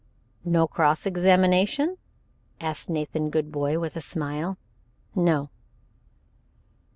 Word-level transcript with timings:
"No 0.43 0.65
cross 0.65 1.05
examination?" 1.05 1.97
asked 2.59 2.89
Nathan 2.89 3.29
Goodbody, 3.29 3.77
with 3.77 3.95
a 3.95 4.01
smile. 4.01 4.57
"No." 5.13 5.51